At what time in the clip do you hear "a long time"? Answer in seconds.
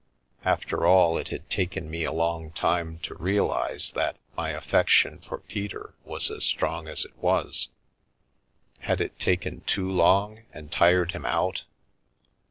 2.05-2.97